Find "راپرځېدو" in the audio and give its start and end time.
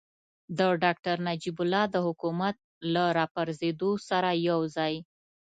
3.17-3.91